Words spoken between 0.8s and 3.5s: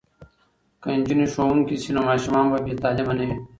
که نجونې ښوونکې شي نو ماشومان به بې تعلیمه نه وي.